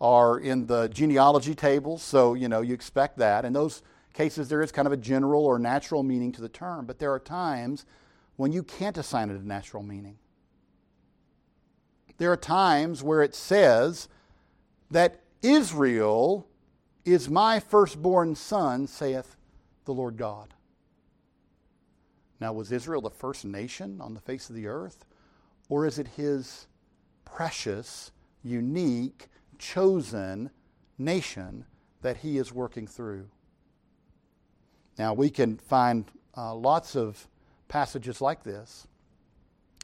[0.02, 3.46] are in the genealogy tables, so you know you expect that.
[3.46, 3.82] And those
[4.15, 7.12] cases, there is kind of a general or natural meaning to the term, but there
[7.12, 7.86] are times
[8.38, 10.17] when you can't assign it a natural meaning.
[12.17, 14.08] There are times where it says
[14.89, 16.47] that Israel
[17.04, 19.36] is my firstborn son, saith
[19.84, 20.54] the Lord God.
[22.39, 25.06] Now, was Israel the first nation on the face of the earth?
[25.69, 26.67] Or is it his
[27.23, 28.12] precious,
[28.43, 30.51] unique, chosen
[30.97, 31.65] nation
[32.01, 33.28] that he is working through?
[34.98, 36.06] Now, we can find
[36.36, 37.28] uh, lots of
[37.68, 38.88] passages like this.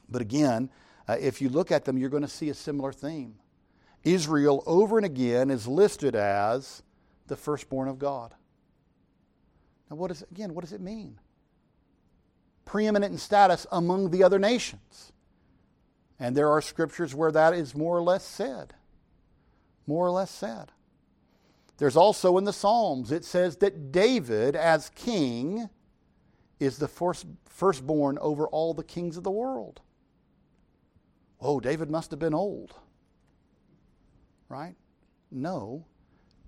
[0.08, 0.70] But again,
[1.08, 3.34] uh, if you look at them, you're going to see a similar theme.
[4.04, 6.82] Israel, over and again, is listed as
[7.26, 8.34] the firstborn of God.
[9.90, 11.18] Now, what is, again, what does it mean?
[12.72, 15.12] preeminent in status among the other nations.
[16.18, 18.72] And there are scriptures where that is more or less said.
[19.86, 20.71] More or less said.
[21.78, 25.68] There's also in the Psalms, it says that David, as king,
[26.60, 29.80] is the first, firstborn over all the kings of the world.
[31.40, 32.74] Oh, David must have been old.
[34.48, 34.76] Right?
[35.30, 35.86] No.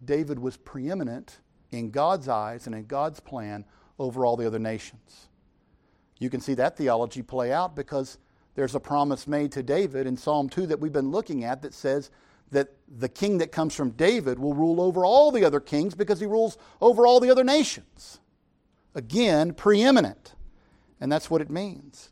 [0.04, 1.40] David was preeminent
[1.72, 3.64] in God's eyes and in God's plan
[3.98, 5.28] over all the other nations.
[6.18, 8.18] You can see that theology play out because
[8.54, 11.74] there's a promise made to David in Psalm 2 that we've been looking at that
[11.74, 12.10] says
[12.50, 16.20] that the king that comes from David will rule over all the other kings because
[16.20, 18.20] he rules over all the other nations.
[18.94, 20.34] Again, preeminent.
[21.00, 22.10] And that's what it means.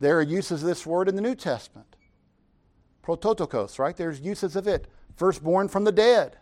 [0.00, 1.96] There are uses of this word in the New Testament.
[3.02, 3.96] Prototokos, right?
[3.96, 4.88] There's uses of it.
[5.14, 6.36] Firstborn from the dead,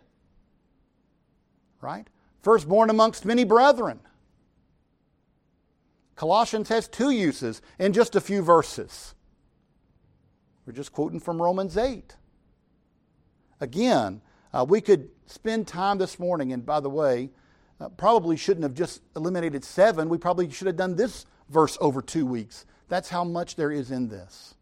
[1.79, 2.07] right?
[2.41, 3.99] Firstborn amongst many brethren.
[6.15, 9.15] Colossians has two uses in just a few verses.
[10.65, 12.15] We're just quoting from Romans 8.
[13.61, 14.21] Again,
[14.53, 17.29] uh, we could spend time this morning, and by the way,
[17.79, 20.09] uh, probably shouldn't have just eliminated seven.
[20.09, 22.65] We probably should have done this verse over two weeks.
[22.87, 24.55] That's how much there is in this.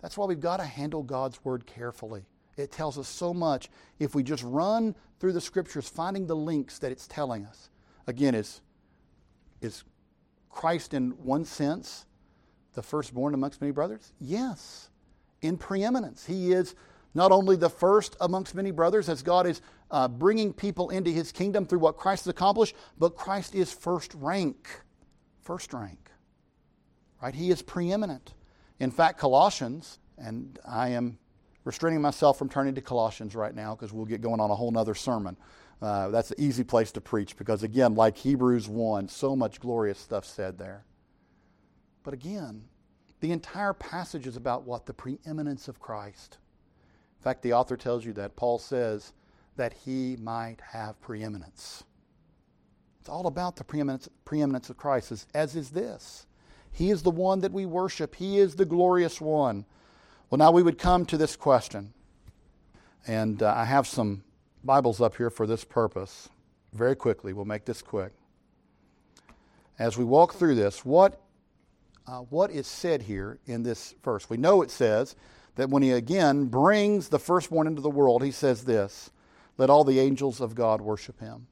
[0.00, 2.24] That's why we've got to handle God's word carefully.
[2.56, 6.78] It tells us so much if we just run through the scriptures, finding the links
[6.78, 7.70] that it's telling us.
[8.06, 8.60] Again, is,
[9.60, 9.84] is
[10.48, 12.06] Christ, in one sense,
[12.74, 14.12] the firstborn amongst many brothers?
[14.20, 14.90] Yes,
[15.42, 16.24] in preeminence.
[16.24, 16.74] He is
[17.14, 21.32] not only the first amongst many brothers, as God is uh, bringing people into his
[21.32, 24.68] kingdom through what Christ has accomplished, but Christ is first rank.
[25.42, 26.10] First rank.
[27.20, 27.34] Right?
[27.34, 28.34] He is preeminent.
[28.78, 31.18] In fact, Colossians, and I am
[31.64, 34.76] restraining myself from turning to Colossians right now because we'll get going on a whole
[34.78, 35.36] other sermon.
[35.82, 39.98] Uh, that's an easy place to preach because, again, like Hebrews 1, so much glorious
[39.98, 40.84] stuff said there.
[42.02, 42.64] But again,
[43.20, 44.86] the entire passage is about what?
[44.86, 46.38] The preeminence of Christ.
[47.20, 48.34] In fact, the author tells you that.
[48.34, 49.12] Paul says
[49.56, 51.84] that he might have preeminence.
[52.98, 56.26] It's all about the preeminence, preeminence of Christ, as, as is this.
[56.72, 59.66] He is the one that we worship, He is the glorious one.
[60.30, 61.92] Well, now we would come to this question.
[63.06, 64.24] And uh, I have some
[64.64, 66.30] Bibles up here for this purpose.
[66.72, 68.12] Very quickly, we'll make this quick.
[69.78, 71.20] As we walk through this, what,
[72.06, 74.30] uh, what is said here in this verse?
[74.30, 75.16] We know it says
[75.60, 79.10] that when he again brings the firstborn into the world, he says this
[79.58, 81.48] let all the angels of God worship him.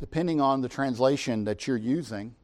[0.00, 2.34] Depending on the translation that you're using,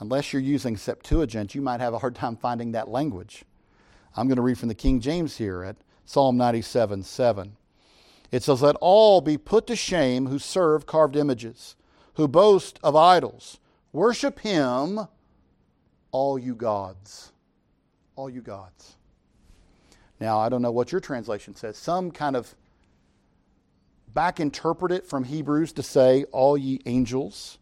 [0.00, 3.44] unless you're using Septuagint, you might have a hard time finding that language.
[4.16, 5.76] I'm going to read from the King James here at
[6.06, 7.54] Psalm 97 7.
[8.32, 11.76] It says, Let all be put to shame who serve carved images,
[12.14, 13.58] who boast of idols.
[13.92, 15.00] Worship him,
[16.10, 17.32] all you gods.
[18.16, 18.94] All you gods.
[20.20, 21.76] Now, I don't know what your translation says.
[21.76, 22.54] Some kind of
[24.12, 27.58] back interpret it from Hebrews to say, all ye angels.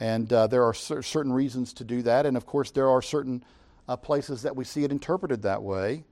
[0.00, 2.26] And uh, there are cer- certain reasons to do that.
[2.26, 3.44] And of course, there are certain
[3.88, 6.04] uh, places that we see it interpreted that way.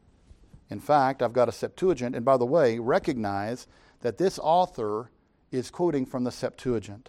[0.71, 3.67] In fact, I've got a Septuagint, and by the way, recognize
[4.01, 5.11] that this author
[5.51, 7.09] is quoting from the Septuagint.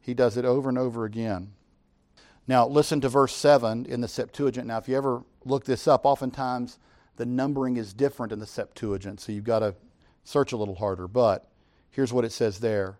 [0.00, 1.52] He does it over and over again.
[2.48, 4.66] Now, listen to verse 7 in the Septuagint.
[4.66, 6.78] Now, if you ever look this up, oftentimes
[7.16, 9.74] the numbering is different in the Septuagint, so you've got to
[10.24, 11.08] search a little harder.
[11.08, 11.48] But
[11.90, 12.98] here's what it says there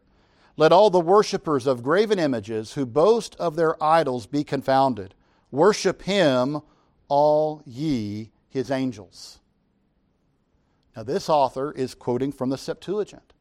[0.57, 5.15] Let all the worshippers of graven images who boast of their idols be confounded.
[5.51, 6.61] Worship him,
[7.09, 9.39] all ye his angels.
[10.97, 13.35] Now, this author is quoting from the Septuagint.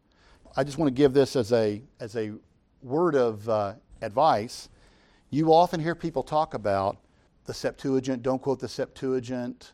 [0.57, 2.33] I just want to give this as a, as a
[2.81, 4.69] word of uh, advice.
[5.29, 6.97] You often hear people talk about
[7.45, 9.71] the Septuagint, don't quote the Septuagint.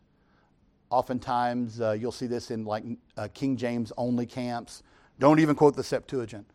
[0.91, 2.83] Oftentimes, uh, you'll see this in like
[3.17, 4.83] uh, King James only camps.
[5.19, 6.45] Don't even quote the Septuagint.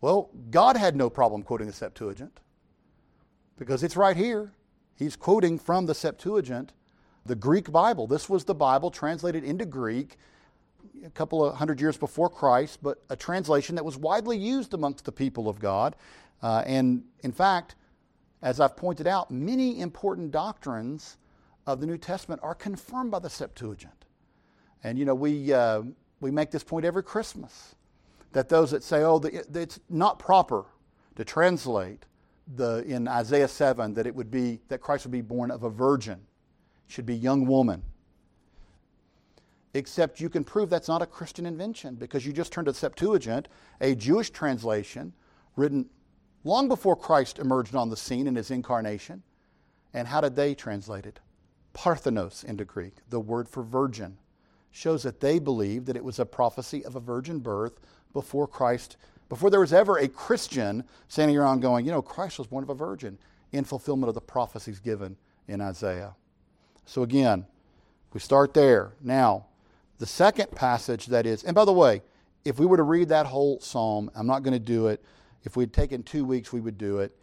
[0.00, 2.40] Well, God had no problem quoting the Septuagint
[3.56, 4.52] because it's right here.
[4.96, 6.72] He's quoting from the Septuagint,
[7.24, 8.06] the Greek Bible.
[8.06, 10.18] This was the Bible translated into Greek
[11.04, 15.04] a couple of hundred years before Christ, but a translation that was widely used amongst
[15.04, 15.96] the people of God.
[16.42, 17.76] Uh, and in fact,
[18.42, 21.16] as I've pointed out, many important doctrines
[21.66, 24.04] of the New Testament are confirmed by the Septuagint.
[24.82, 25.82] And you know, we, uh,
[26.20, 27.74] we make this point every Christmas
[28.32, 30.64] that those that say, oh, the, it's not proper
[31.16, 32.04] to translate
[32.56, 35.70] the, in Isaiah 7 that it would be that Christ would be born of a
[35.70, 36.20] virgin,
[36.88, 37.82] should be young woman
[39.74, 42.78] except you can prove that's not a Christian invention because you just turned to the
[42.78, 43.48] Septuagint,
[43.80, 45.12] a Jewish translation
[45.56, 45.90] written
[46.44, 49.22] long before Christ emerged on the scene in his incarnation.
[49.92, 51.20] And how did they translate it?
[51.74, 54.16] Parthenos into Greek, the word for virgin,
[54.70, 57.78] shows that they believed that it was a prophecy of a virgin birth
[58.12, 58.96] before Christ,
[59.28, 62.70] before there was ever a Christian standing around going, you know, Christ was born of
[62.70, 63.18] a virgin
[63.52, 66.14] in fulfillment of the prophecies given in Isaiah.
[66.86, 67.46] So again,
[68.12, 68.92] we start there.
[69.00, 69.46] Now,
[69.98, 72.02] the second passage that is, and by the way,
[72.44, 75.02] if we were to read that whole psalm, I'm not going to do it.
[75.44, 77.16] If we'd taken two weeks, we would do it.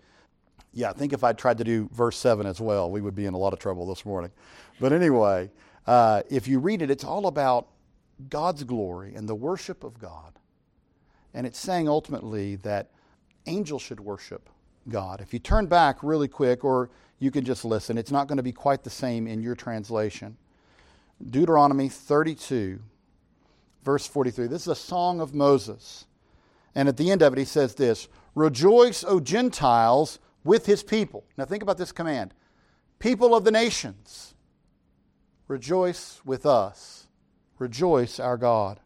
[0.73, 3.25] Yeah, I think if I'd tried to do verse 7 as well, we would be
[3.25, 4.31] in a lot of trouble this morning.
[4.79, 5.51] But anyway,
[5.85, 7.67] uh, if you read it, it's all about
[8.29, 10.33] God's glory and the worship of God.
[11.33, 12.89] And it's saying ultimately that
[13.47, 14.49] angels should worship
[14.89, 15.21] God.
[15.21, 18.43] If you turn back really quick, or you can just listen, it's not going to
[18.43, 20.37] be quite the same in your translation.
[21.29, 22.79] Deuteronomy 32,
[23.83, 24.47] verse 43.
[24.47, 26.05] This is a song of Moses.
[26.73, 31.23] And at the end of it, he says this Rejoice, O Gentiles, with his people.
[31.37, 32.33] Now think about this command
[32.99, 34.35] People of the nations,
[35.47, 37.07] rejoice with us.
[37.57, 38.79] Rejoice, our God.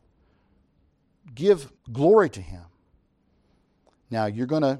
[1.33, 2.63] Give glory to him.
[4.09, 4.79] Now you're going to,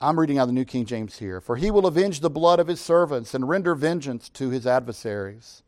[0.00, 1.40] I'm reading out the New King James here.
[1.40, 5.62] For he will avenge the blood of his servants and render vengeance to his adversaries.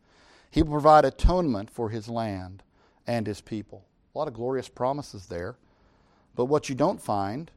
[0.49, 2.63] He will provide atonement for his land
[3.05, 3.85] and his people.
[4.13, 5.57] A lot of glorious promises there.
[6.35, 7.51] But what you don't find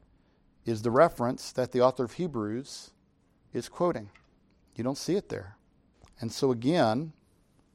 [0.71, 2.91] is the reference that the author of Hebrews
[3.53, 4.11] is quoting.
[4.75, 5.57] You don't see it there.
[6.21, 7.13] And so again,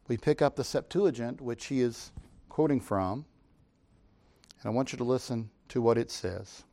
[0.07, 2.11] we pick up the Septuagint, which he is
[2.49, 3.25] quoting from,
[4.61, 6.63] and I want you to listen to what it says.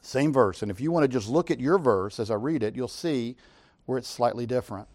[0.00, 0.62] Same verse.
[0.62, 2.88] And if you want to just look at your verse as I read it, you'll
[2.88, 3.36] see
[3.86, 4.88] where it's slightly different.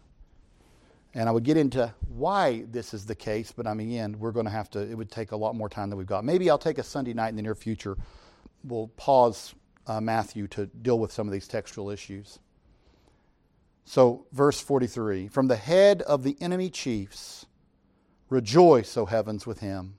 [1.13, 4.31] And I would get into why this is the case, but I mean, again, we're
[4.31, 6.25] going to have to, it would take a lot more time than we've got.
[6.25, 7.97] Maybe I'll take a Sunday night in the near future.
[8.63, 9.55] We'll pause
[9.87, 12.39] uh, Matthew to deal with some of these textual issues.
[13.85, 17.45] So, verse 43 From the head of the enemy chiefs,
[18.29, 19.95] rejoice, O heavens, with him,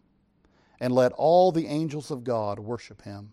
[0.78, 3.32] and let all the angels of God worship him.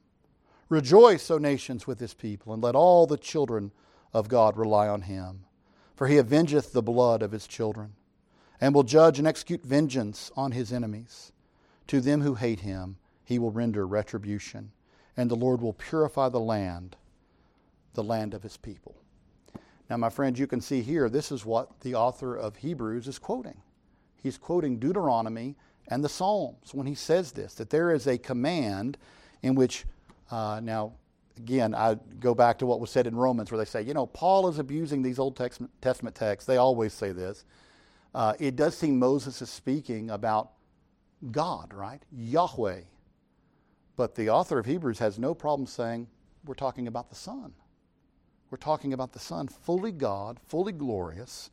[0.70, 3.72] Rejoice, O nations, with his people, and let all the children
[4.14, 5.42] of God rely on him.
[5.94, 7.94] For he avengeth the blood of his children,
[8.60, 11.34] and will judge and execute vengeance on his enemies.
[11.88, 14.72] To them who hate him, he will render retribution,
[15.18, 16.96] and the Lord will purify the land,
[17.94, 18.96] the land of his people.
[19.90, 23.20] Now, my friends, you can see here, this is what the author of Hebrews is
[23.20, 23.62] quoting.
[24.22, 25.56] He's quoting Deuteronomy
[25.88, 28.98] and the Psalms when he says this, that there is a command
[29.44, 29.86] in which,
[30.32, 30.94] uh, now,
[31.38, 34.08] again, I go back to what was said in Romans where they say, you know,
[34.08, 36.48] Paul is abusing these Old Testament texts.
[36.48, 37.46] They always say this.
[38.16, 40.52] Uh, it does seem Moses is speaking about
[41.32, 42.02] God, right?
[42.12, 42.82] Yahweh.
[43.96, 46.08] But the author of Hebrews has no problem saying
[46.46, 47.54] we're talking about the Son.
[48.50, 51.50] We're talking about the Son, fully God, fully glorious.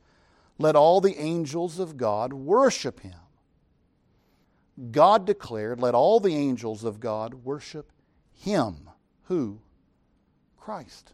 [0.59, 3.15] Let all the angels of God worship him.
[4.91, 7.93] God declared, let all the angels of God worship
[8.33, 8.91] him.
[9.25, 9.61] Who?
[10.57, 11.13] Christ.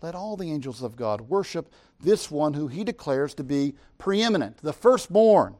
[0.00, 4.58] Let all the angels of God worship this one who he declares to be preeminent,
[4.58, 5.56] the firstborn.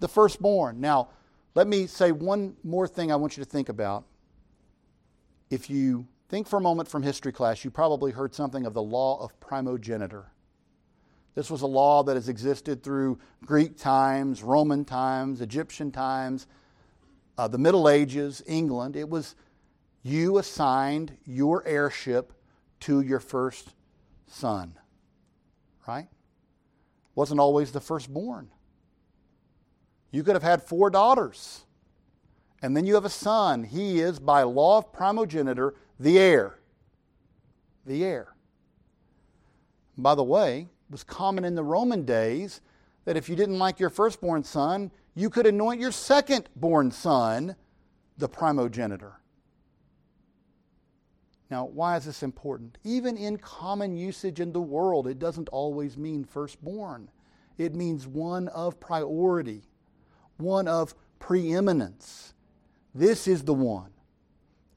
[0.00, 0.80] The firstborn.
[0.80, 1.08] Now,
[1.56, 4.04] let me say one more thing I want you to think about.
[5.48, 8.82] If you think for a moment from history class, you probably heard something of the
[8.82, 10.26] law of primogeniture.
[11.34, 16.46] This was a law that has existed through Greek times, Roman times, Egyptian times,
[17.38, 18.94] uh, the Middle Ages, England.
[18.94, 19.34] It was
[20.02, 22.34] you assigned your heirship
[22.80, 23.72] to your first
[24.26, 24.78] son,
[25.88, 26.08] right?
[27.14, 28.50] Wasn't always the firstborn.
[30.10, 31.64] You could have had four daughters,
[32.62, 33.64] and then you have a son.
[33.64, 36.58] He is, by law of primogeniture, the heir.
[37.84, 38.34] The heir.
[39.98, 42.60] By the way, it was common in the Roman days
[43.04, 47.56] that if you didn't like your firstborn son, you could anoint your second born son
[48.18, 49.20] the primogenitor.
[51.50, 52.78] Now, why is this important?
[52.82, 57.08] Even in common usage in the world, it doesn't always mean firstborn.
[57.56, 59.62] It means one of priority,
[60.36, 62.34] one of preeminence.
[62.94, 63.90] This is the one.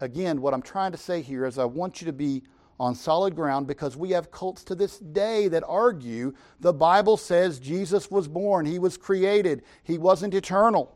[0.01, 2.43] Again, what I'm trying to say here is I want you to be
[2.79, 7.59] on solid ground because we have cults to this day that argue the Bible says
[7.59, 10.95] Jesus was born, he was created, he wasn't eternal.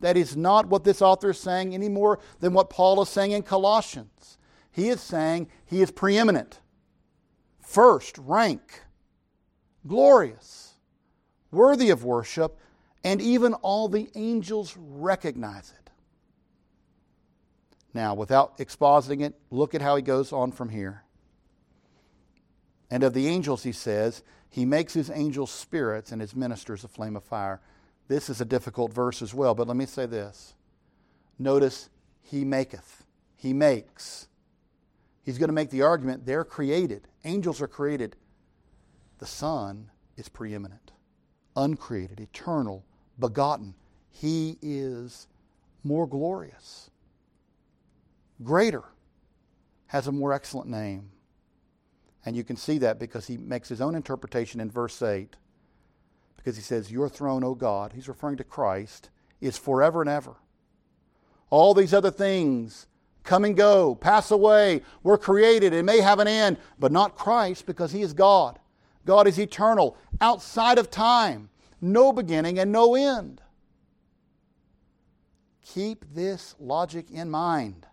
[0.00, 3.32] That is not what this author is saying any more than what Paul is saying
[3.32, 4.38] in Colossians.
[4.70, 6.60] He is saying he is preeminent,
[7.60, 8.82] first rank,
[9.86, 10.74] glorious,
[11.50, 12.58] worthy of worship,
[13.08, 15.90] and even all the angels recognize it.
[17.94, 21.04] Now, without expositing it, look at how he goes on from here.
[22.90, 26.88] And of the angels, he says, he makes his angels spirits and his ministers a
[26.88, 27.62] flame of fire.
[28.08, 30.52] This is a difficult verse as well, but let me say this.
[31.38, 31.88] Notice,
[32.20, 33.06] he maketh,
[33.36, 34.28] he makes
[35.22, 37.08] he's going to make the argument they're created.
[37.24, 38.16] Angels are created.
[39.16, 40.92] The Son is preeminent,
[41.56, 42.84] uncreated, eternal,
[43.18, 43.74] begotten.
[44.10, 45.26] He is
[45.84, 46.90] more glorious,
[48.42, 48.84] greater,
[49.86, 51.10] has a more excellent name.
[52.24, 55.36] And you can see that because he makes his own interpretation in verse 8.
[56.36, 59.10] Because he says, Your throne, O God, he's referring to Christ,
[59.40, 60.34] is forever and ever.
[61.50, 62.86] All these other things
[63.24, 64.82] come and go, pass away.
[65.02, 65.72] We're created.
[65.72, 68.58] It may have an end, but not Christ because He is God.
[69.04, 71.48] God is eternal, outside of time,
[71.80, 73.40] no beginning and no end.
[75.62, 77.86] Keep this logic in mind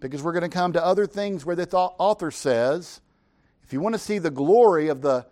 [0.00, 3.00] because we're going to come to other things where the author says
[3.68, 5.26] if you want to see the glory of the,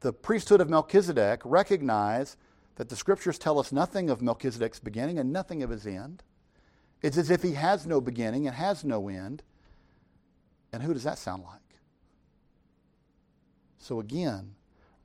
[0.00, 2.36] the priesthood of Melchizedek, recognize
[2.74, 6.24] that the scriptures tell us nothing of Melchizedek's beginning and nothing of his end.
[7.00, 9.44] It's as if he has no beginning and has no end.
[10.72, 11.60] And who does that sound like?
[13.78, 14.55] So again,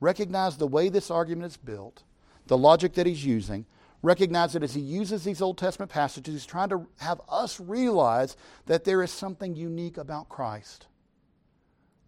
[0.02, 2.02] recognize the way this argument is built,
[2.48, 3.64] the logic that he's using.
[4.02, 8.36] Recognize that as he uses these Old Testament passages, he's trying to have us realize
[8.66, 10.88] that there is something unique about Christ,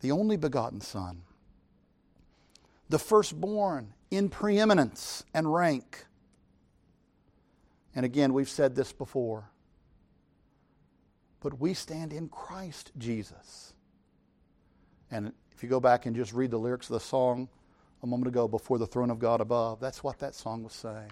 [0.00, 1.22] the only begotten Son,
[2.88, 6.06] the firstborn in preeminence and rank
[7.94, 9.50] And again, we've said this before.
[11.40, 13.72] But we stand in Christ Jesus.
[15.10, 17.48] And if you go back and just read the lyrics of the song
[18.04, 21.10] a moment ago, Before the Throne of God Above, that's what that song was saying.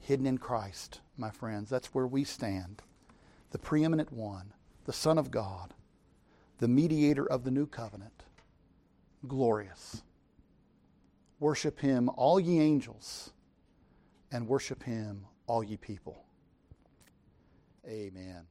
[0.00, 2.82] Hidden in Christ, my friends, that's where we stand.
[3.52, 4.52] The preeminent one,
[4.84, 5.74] the Son of God,
[6.58, 8.24] the mediator of the new covenant.
[9.28, 10.02] Glorious.
[11.38, 13.32] Worship him, all ye angels,
[14.32, 16.24] and worship him, all ye people.
[17.86, 18.46] Amen.